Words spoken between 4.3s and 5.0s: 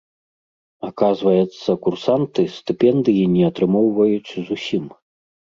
зусім.